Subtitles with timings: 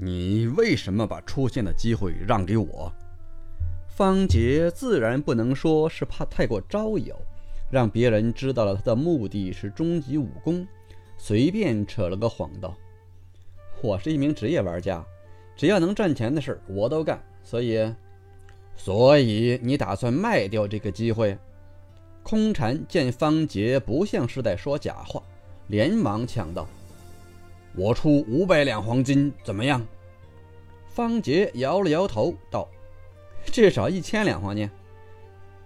[0.00, 2.92] 你为什么把出现的机会让给我？
[3.88, 7.16] 方杰自然不能说是怕太过招摇，
[7.68, 10.64] 让别人知道了他的目的是终极武功，
[11.16, 12.76] 随便扯了个谎道
[13.82, 15.04] ：“我是一名职业玩家，
[15.56, 17.92] 只要能赚钱的事我都干，所以，
[18.76, 21.36] 所以你打算卖掉这个机会？”
[22.22, 25.20] 空禅见方杰不像是在说假话，
[25.66, 26.68] 连忙抢道。
[27.74, 29.86] 我出五百两黄金，怎么样？
[30.88, 32.68] 方杰摇了摇头，道
[33.46, 34.68] ：“至少一千两黄金。”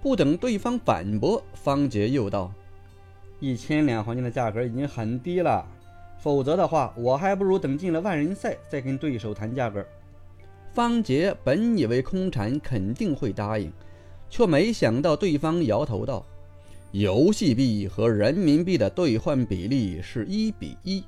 [0.02, 2.52] 不等对方反驳，方杰又道
[3.41, 5.66] ：“一千两黄金的价格已经很低了，
[6.18, 9.86] 否则的话，我还不如等进了万人赛再跟对手谈价格。”
[10.74, 13.72] 方杰本以为空禅肯定会答应，
[14.28, 16.27] 却没想到对方摇头道
[16.92, 21.02] ：“游戏币和人民币的兑换比例是一比一。”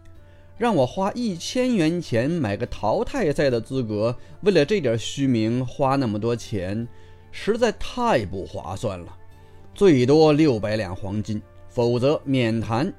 [0.56, 6.86] 让我花一千元钱买个淘汰赛的资格，为了这点虚名花那么多钱，
[7.32, 9.16] 实在太不划算了。
[9.74, 12.92] 最多六百两黄金，否则免谈。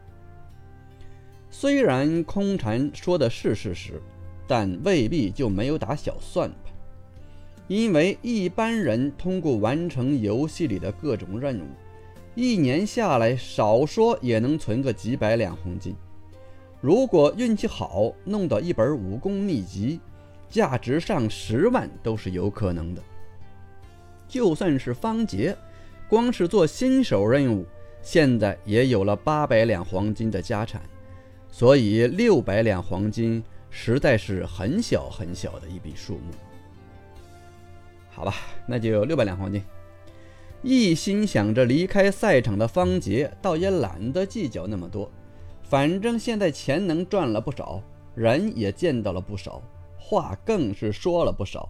[1.49, 4.01] 虽然空禅说的是事实，
[4.45, 6.73] 但未必就没有打小算盘。
[7.69, 11.63] 因为一般人通过完成游戏里的各种任务，
[12.35, 15.95] 一年下来少说也能存个几百两黄金。
[16.85, 19.99] 如果运气好，弄到一本武功秘籍，
[20.51, 23.01] 价值上十万都是有可能的。
[24.27, 25.57] 就算是方杰，
[26.07, 27.65] 光是做新手任务，
[28.03, 30.79] 现在也有了八百两黄金的家产，
[31.49, 36.33] 所以六百两黄金实在是很小很小的一笔数目。
[38.11, 38.35] 好吧，
[38.67, 39.59] 那就六百两黄金。
[40.61, 45.09] 一心想着离开赛场的方杰，倒也懒得计较那么多。
[45.67, 47.81] 反正现在钱能赚了不少，
[48.13, 49.61] 人也见到了不少，
[49.97, 51.69] 话更是说了不少，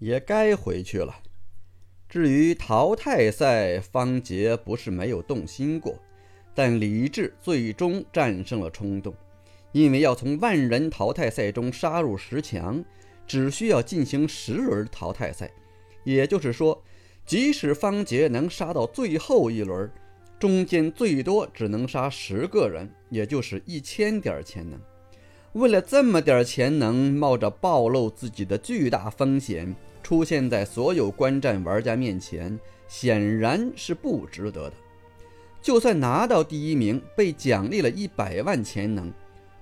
[0.00, 1.14] 也该回去了。
[2.08, 5.94] 至于淘汰赛，方杰不是没有动心过，
[6.54, 9.14] 但理智最终战胜了冲动，
[9.70, 12.84] 因为要从万人淘汰赛中杀入十强，
[13.26, 15.50] 只需要进行十轮淘汰赛，
[16.02, 16.82] 也就是说，
[17.24, 19.88] 即使方杰能杀到最后一轮。
[20.42, 24.76] 中间最多只能杀十个人，也就是一千点潜能。
[25.52, 29.72] 为了这么点潜能，冒着暴露自己的巨大风险
[30.02, 32.58] 出现在所有观战玩家面前，
[32.88, 34.72] 显然是不值得的。
[35.60, 39.12] 就算拿到第一名，被奖励了一百万潜能，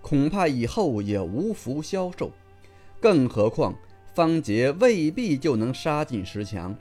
[0.00, 2.32] 恐怕以后也无福消受。
[2.98, 3.74] 更何况
[4.14, 6.74] 方杰未必就能杀进十强。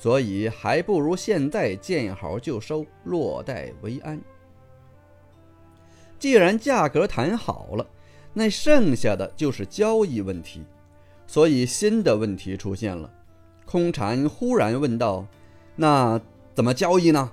[0.00, 4.18] 所以还不如现在见好就收，落袋为安。
[6.18, 7.86] 既然价格谈好了，
[8.32, 10.64] 那剩下的就是交易问题。
[11.26, 13.12] 所以新的问题出现了。
[13.66, 15.26] 空禅忽然问道
[15.76, 16.18] ：“那
[16.54, 17.30] 怎么交易呢？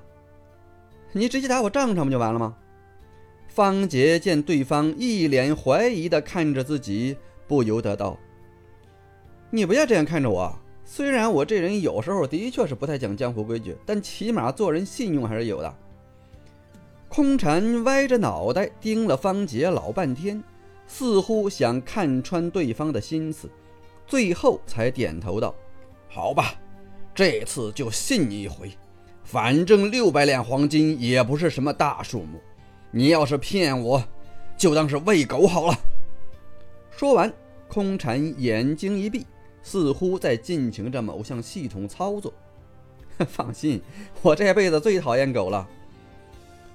[1.14, 2.58] 你直接打我账上不就完了吗？”
[3.48, 7.16] 方杰见对方一脸怀疑地看着自己，
[7.48, 8.20] 不由得道
[9.52, 10.54] ：“你不要这样看着我。”
[10.90, 15.76] 虽然我这人有时候的确是不太讲江湖规矩，但起码做人信用还是有的。
[17.10, 20.42] 空禅歪着脑袋盯了方杰老半天，
[20.88, 23.50] 似乎想看穿对方的心思，
[24.08, 25.54] 最后才点头道
[26.08, 26.56] ：“好吧，
[27.14, 28.72] 这次就信你一回。
[29.26, 32.40] 反正六百两黄金也不是什么大数目，
[32.92, 34.02] 你要是骗我，
[34.56, 35.78] 就当是喂狗好了。”
[36.90, 37.32] 说完，
[37.68, 39.26] 空禅眼睛一闭。
[39.68, 42.34] 似乎在进行着某项系统操作。
[43.28, 43.82] 放心，
[44.22, 45.68] 我这辈子最讨厌狗了。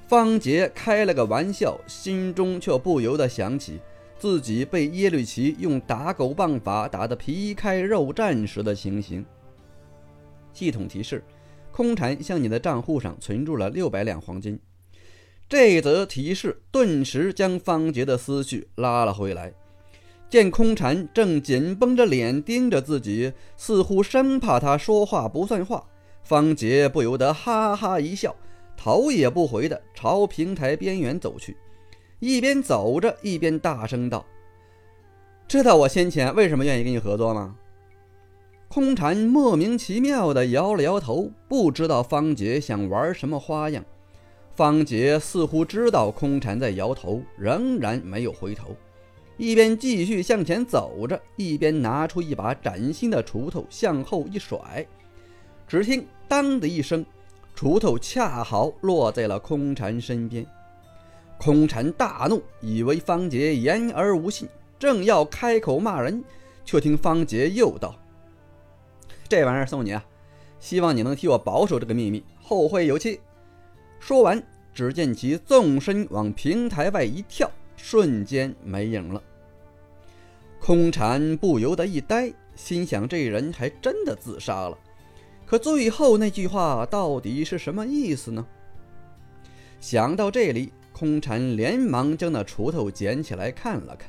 [0.06, 3.80] 方杰开了个玩笑，心中却不由得想起
[4.19, 9.24] 自己被耶律齐用打狗棒法打得皮开肉绽时的情形。
[10.53, 11.24] 系统提示：
[11.70, 14.60] 空蝉向你的账户上存入了六百两黄金。
[15.48, 19.54] 这则提示顿时将方杰的思绪拉了回来。
[20.32, 25.84] 见空禅正紧绷着脸盯着自己，似乎生怕他说话不算话，
[26.22, 28.34] 方杰不由得哈哈一笑，
[28.74, 31.54] 头也不回地朝平台边缘走去，
[32.18, 34.24] 一边走着一边大声道
[35.47, 37.54] ：“知道我先前为什么愿意跟你合作吗？”
[38.68, 43.84] 空禅莫名其妙地摇了摇头，不知道方杰想玩什么花样。
[44.54, 48.74] 方杰似乎知道空禅在摇头，仍然没有回头。
[49.36, 54.86] 一边继续向前走着，一边拿出一把崭新的锄头向后一甩，
[55.66, 57.04] 只听“当”的一声，
[57.56, 60.46] 锄头恰好落在了空禅身边。
[61.38, 64.48] 空禅大怒，以为方杰言而无信，
[64.78, 66.22] 正要开口骂人，
[66.64, 67.96] 却听方杰又道
[69.28, 70.04] ：“这玩意儿送你啊，
[70.60, 73.18] 希望你能替我保守这个秘密，后会有期。”
[73.98, 74.40] 说完，
[74.72, 77.50] 只见其纵身往平台外一跳，
[77.82, 79.20] 瞬间没影了。
[80.60, 84.78] 空蝉不由得一呆，心想：这人还真的自杀了。
[85.44, 88.46] 可最后那句话到底是什么意思呢？
[89.80, 94.08] 想到这里，空蝉连忙将那锄头捡起来看了看，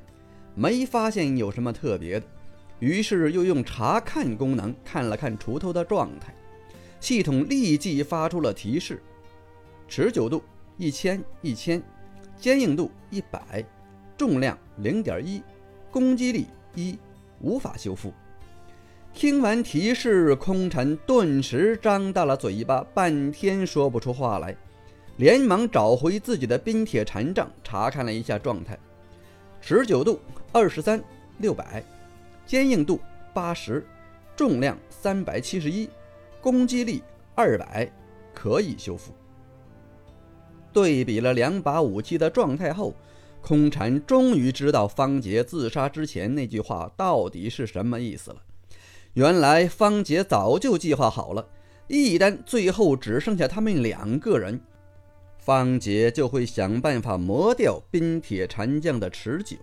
[0.54, 2.28] 没发现有什么特别的，
[2.78, 6.32] 于是又用查看功能看了看锄头的状态，
[7.00, 9.02] 系统立即发出了提示：
[9.88, 10.44] 持久度
[10.78, 11.82] 一千一千，
[12.44, 13.64] 坚硬度一百，
[14.18, 15.42] 重量零点一，
[15.90, 17.00] 攻击力一，
[17.40, 18.12] 无法修复。
[19.14, 24.54] 听完提示，空蝉顿时张大了嘴巴，半天说不出话来，
[25.16, 28.78] 连忙找回自己的冰铁禅杖，查看了一下状态：
[29.62, 30.20] 持久度
[30.52, 31.02] 二十三
[31.38, 31.82] 六百，
[32.46, 33.00] 坚硬度
[33.34, 33.86] 八十，
[34.36, 35.90] 重量三百七十一，
[36.42, 37.02] 攻击力
[37.36, 37.90] 二百，
[38.34, 39.14] 可以修复。
[40.74, 42.94] 对比了两把武器的状态后，
[43.42, 48.38] 空蝉终于知道方杰自杀之前那句话到底是什么意思了。
[49.14, 51.48] 原来方杰早就计划好了，
[51.88, 54.60] 一旦最后只剩下他们两个人，
[55.38, 59.58] 方杰就会想办法磨掉冰铁禅将的持久，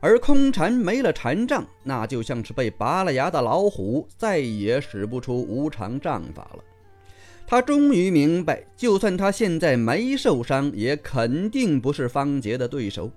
[0.00, 6.62] 而空禅没了禅杖，那就像是被拔了牙的老虎，再也使不出无常杖法了。
[7.50, 13.10] 他终于明白，就算他现在没受伤，也肯定不是方杰的对手。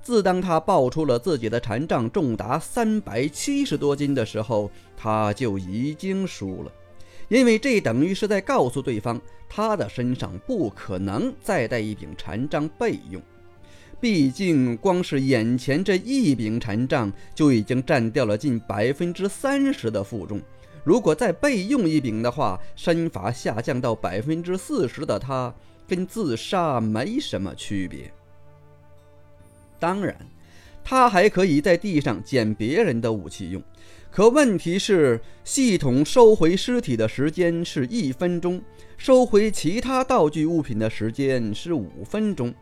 [0.00, 6.70] 自当他报出了自己的禅杖重达三百七十多斤的时候，他就已经输了，
[7.28, 13.20] 因为这等于是在告诉对方，他的身上不可能再带一柄禅杖备用。
[14.00, 20.40] 毕竟，光是眼前这一柄禅杖就已经占掉了近百分之三十的负重，
[20.84, 25.54] 如果再备用一柄的话，身法下降到百分之四十的他，
[25.86, 28.12] 跟自杀没什么区别。
[29.78, 30.16] 当然，
[30.82, 33.62] 他还可以在地上捡别人的武器用，
[34.10, 38.60] 可问题是，系统收回尸体的时间是一分钟，
[38.96, 42.52] 收回其他道具物品的时间是五分钟。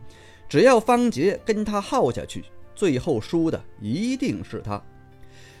[0.47, 2.43] 只要方杰跟他耗下去，
[2.75, 4.81] 最后输的一定是他。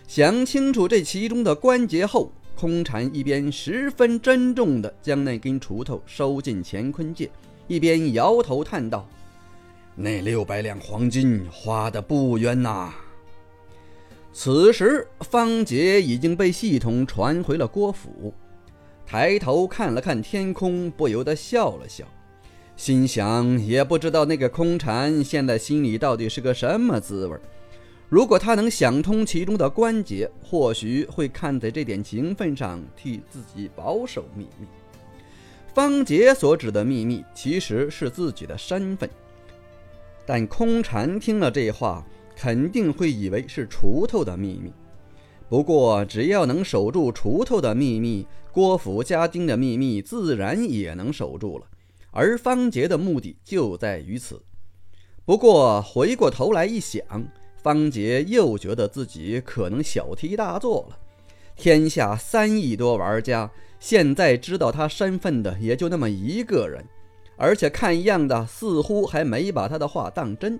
[0.07, 7.29] 想清楚这其中的关节后，空蝉一边十分珍重地将那根锄头收进乾坤戒，
[7.67, 9.07] 一边摇头叹道。
[9.95, 12.93] 那六百两黄金花的不冤呐！
[14.31, 18.33] 此时，方杰已经被系统传回了郭府，
[19.05, 22.05] 抬头看了看天空，不由得笑了笑，
[22.77, 27.41] 心想：也不知道那个空蝉现在心里到底是个什么滋味儿。
[28.11, 34.67] 如果他能想通其中的关节，或许会看在这点情分上替自己保守秘密。
[35.73, 39.09] 方杰所指的秘密，其实是自己的身份。
[40.25, 42.05] 但空蝉听了这话，
[42.35, 44.73] 肯定会以为是锄头的秘密。
[45.47, 51.65] 不过，只要能守住锄头的秘密，郭府家丁的秘密自然也能守住了。
[52.11, 54.43] 而方杰的目的就在于此。
[55.23, 57.01] 不过，回过头来一想，
[57.61, 60.97] 方杰又觉得自己可能小题大做了。
[61.55, 66.83] 天下三亿多玩家，现在知道他身份的也就那么一个人。
[67.37, 70.59] 而且看样子似乎还没把他的话当真，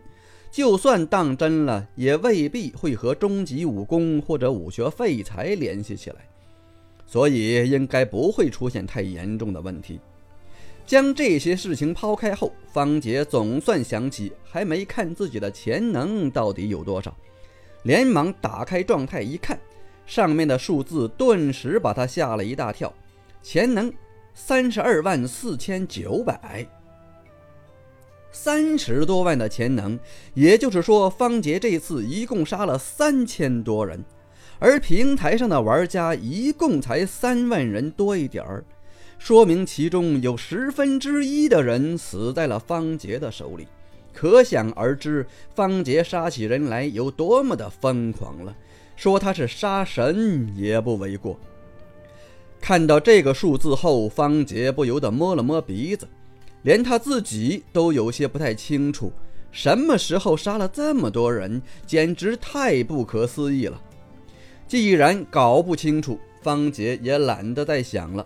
[0.49, 6.27] 就算当真了，也未必会和终极武功或者武学废材联系起来，
[7.05, 9.99] 所以应该不会出现太严重的问题。
[10.91, 17.15] 将这些事情抛开后，方杰总算想起还没看自己的潜能到底有多少，
[17.83, 19.57] 连忙打开状态一看，
[20.05, 22.93] 上面的数字顿时把他吓了一大跳，
[23.41, 23.89] 潜能。
[24.33, 26.67] 三十二万四千九百，
[28.33, 29.97] 三十多万的潜能，
[30.33, 34.03] 也就是说，方杰这次一共杀了三千多人，
[34.59, 38.65] 而平台上的玩家一共才三万人多一点儿，
[39.21, 43.67] 说明其中有十分之一的人死在了方杰的手里，
[44.11, 45.23] 可想而知，
[45.53, 48.55] 方杰杀起人来有多么的疯狂了，
[48.95, 51.39] 说他是杀神也不为过。
[52.59, 56.07] 看到这个数字后，方杰不由得摸了摸鼻子，
[56.63, 59.13] 连他自己都有些不太清楚，
[59.51, 63.79] 什么时候杀了这么多人，简直太不可思议了。
[64.67, 68.25] 既然搞不清楚，方杰也懒得再想了，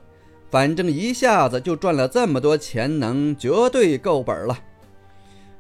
[0.50, 4.58] 反正一下子就赚了这么多钱，能绝对够本了。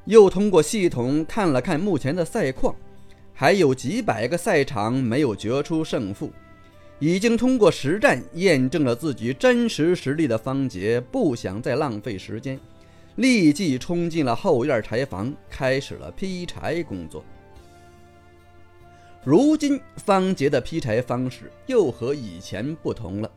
[0.05, 2.75] 又通过系统看了看目前的赛况，
[3.33, 6.31] 还有几百个赛场没有决出胜负。
[6.99, 12.57] 已经通过实战验证了自己真实实力的方杰，不想再浪费时间，
[13.15, 17.21] 立即冲进了后院柴房，开始了劈柴工作。
[19.25, 23.29] 如今方杰的劈柴方式又和以前不同了，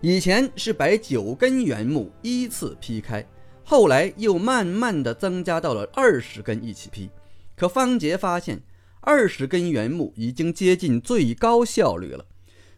[0.00, 3.26] 以前是摆九根原木依次劈开，
[3.64, 7.08] 后来又慢慢的增加到了二十根一起劈。
[7.56, 8.60] 可方杰发现，
[9.00, 12.24] 二十根原木已经接近最高效率了。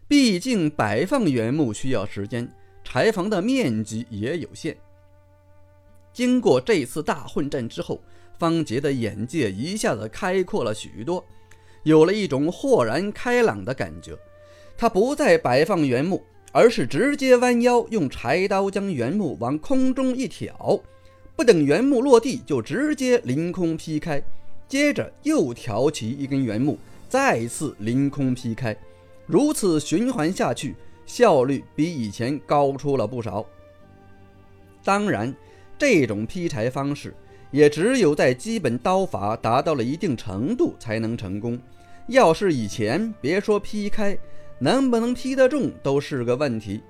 [0.07, 2.49] 毕竟摆放原木需要时间，
[2.85, 4.77] 柴房的面积也有限。
[6.13, 8.01] 经过这次大混战之后，
[8.39, 11.23] 方杰的眼界一下子开阔了许多，
[11.83, 14.17] 有了一种豁然开朗的感觉。
[14.77, 20.81] 他不再摆放原木，而是直接弯腰用柴刀将原木往空中一挑，
[21.37, 24.23] 不等原木落地就直接凌空劈开，
[24.67, 26.79] 接着又挑起一根原木，
[27.09, 28.77] 再次凌空劈开。
[29.27, 30.75] 如此循环下去，
[31.05, 33.45] 效率比以前高出了不少。
[34.83, 35.35] 当然，
[35.79, 37.15] 这种劈柴方式
[37.51, 41.59] 也只有在基本刀法达到了一定程度才能成功。
[42.07, 44.19] 要是以前，别说劈开，
[44.59, 46.81] 能不能劈得中都是个问题。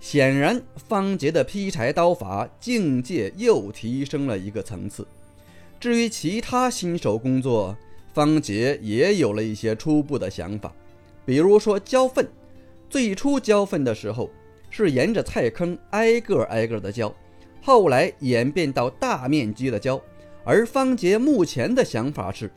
[0.00, 5.06] 显然，方杰的劈柴刀法境界又提升了一个层次。
[5.80, 7.76] 至于其他新手工作，
[8.12, 10.72] 方杰也有了一些初步的想法。
[11.24, 12.28] 比如说浇粪，
[12.88, 14.30] 最初浇粪的时候
[14.70, 17.14] 是沿着菜坑挨个挨个的浇，
[17.60, 20.00] 后来演变到大面积的浇。
[20.44, 22.50] 而方杰目前的想法是，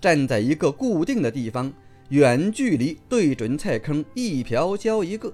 [0.00, 1.72] 站在一个固定的地方，
[2.08, 5.32] 远距离对准菜坑一瓢浇一个。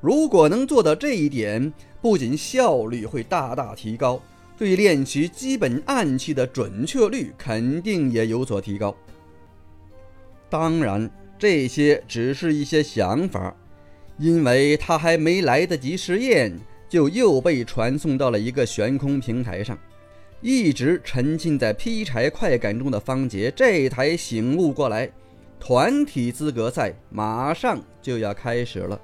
[0.00, 4.22] 如果能做到这一点，不仅效率会大大提高，
[4.56, 8.96] 对练习基本暗器的准确率肯定也有所提高。
[10.48, 11.10] 当然。
[11.40, 13.54] 这些只是一些想法，
[14.18, 16.52] 因为他还没来得及实验，
[16.88, 19.78] 就又被传送到了一个悬空平台上。
[20.40, 25.08] 一直沉浸在劈柴快感中的方杰，这才醒悟过来，
[25.60, 29.00] 团体资格赛马上就要开始了。